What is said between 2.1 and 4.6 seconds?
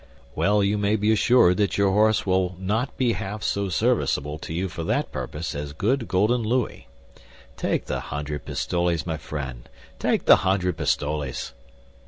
will not be half so serviceable to